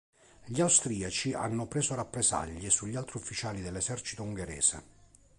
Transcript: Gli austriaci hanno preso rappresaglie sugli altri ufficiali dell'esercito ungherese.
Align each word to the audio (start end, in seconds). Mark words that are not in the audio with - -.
Gli 0.45 0.59
austriaci 0.61 1.33
hanno 1.33 1.67
preso 1.67 1.93
rappresaglie 1.93 2.71
sugli 2.71 2.95
altri 2.95 3.19
ufficiali 3.19 3.61
dell'esercito 3.61 4.23
ungherese. 4.23 4.83